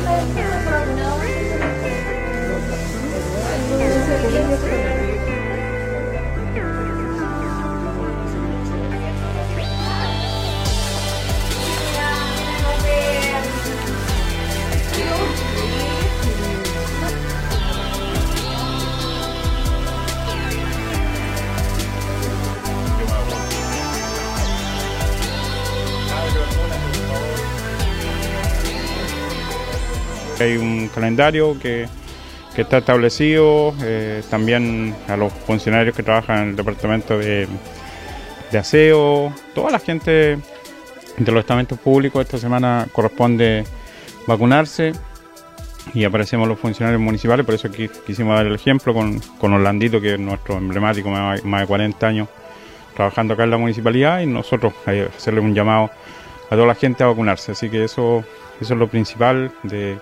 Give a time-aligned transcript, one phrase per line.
[0.00, 1.47] Hello,
[30.40, 31.88] Hay un calendario que,
[32.56, 37.46] está establecido, eh, también a los funcionarios que trabajan en el departamento de,
[38.52, 40.38] aseo, toda la gente
[41.16, 43.64] de los estamentos públicos esta semana corresponde
[44.26, 44.92] vacunarse
[45.94, 50.00] y aparecemos los funcionarios municipales, por eso aquí quisimos dar el ejemplo con, con Orlandito,
[50.00, 52.28] que es nuestro emblemático, más, de 40 años
[52.96, 54.72] trabajando acá en la municipalidad y nosotros
[55.16, 55.90] hacerle un llamado
[56.50, 58.24] a toda la gente a vacunarse, así que eso,
[58.60, 59.98] eso es lo principal de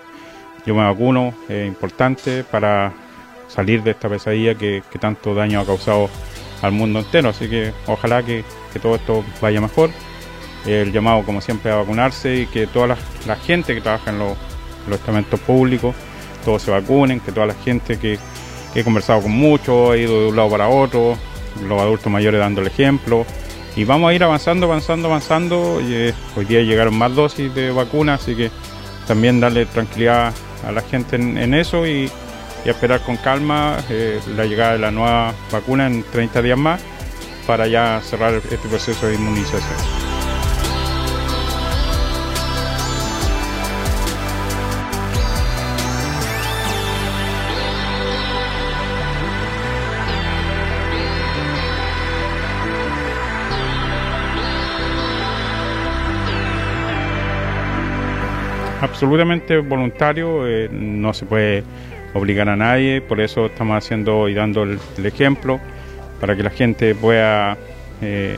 [0.67, 2.91] yo me vacuno, es importante para
[3.47, 6.09] salir de esta pesadilla que, tanto daño ha causado
[6.61, 7.29] al mundo entero.
[7.29, 8.43] Así que ojalá que,
[8.81, 9.89] todo esto vaya mejor.
[10.65, 12.95] El llamado, como siempre, a vacunarse y que toda
[13.25, 14.37] la, gente que trabaja en los,
[14.91, 15.95] estamentos públicos,
[16.43, 18.19] todos se vacunen, que toda la gente que,
[18.75, 21.17] he conversado con muchos, he ido de un lado para otro,
[21.67, 23.25] los adultos mayores dando el ejemplo.
[23.75, 25.79] Y vamos a ir avanzando, avanzando, avanzando.
[25.81, 28.51] Eh, hoy día llegaron más dosis de vacunas, así que
[29.07, 30.33] también darle tranquilidad
[30.65, 32.11] a la gente en, eso y,
[32.65, 36.81] esperar con calma eh, la llegada de la nueva vacuna en 30 días más
[37.45, 40.06] para ya cerrar este proceso de inmunización.
[58.81, 61.63] Absolutamente voluntario, eh, no se puede
[62.13, 65.59] obligar a nadie, por eso estamos haciendo y dando el, ejemplo
[66.19, 67.57] para que la gente pueda
[68.01, 68.37] eh,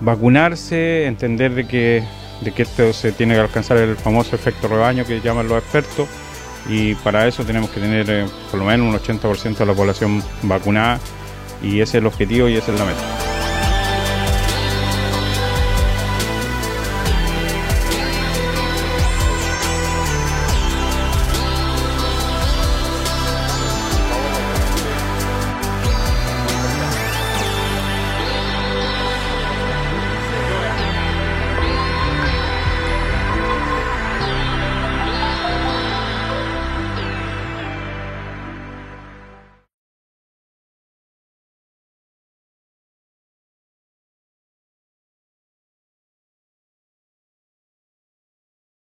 [0.00, 2.04] vacunarse, entender de que,
[2.40, 6.08] de que esto se tiene que alcanzar el famoso efecto rebaño que llaman los expertos
[6.68, 10.22] y para eso tenemos que tener eh, por lo menos un 80% de la población
[10.42, 11.00] vacunada
[11.62, 13.21] y ese es el objetivo y esa es la meta.